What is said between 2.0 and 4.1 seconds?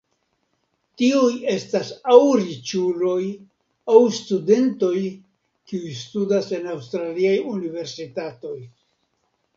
aŭ riĉuloj aŭ